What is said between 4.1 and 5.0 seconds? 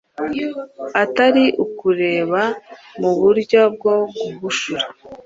guhushura